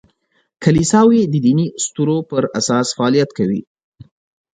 [0.63, 3.61] کلیساوې د دیني اسطورو پر اساس فعالیت کوي.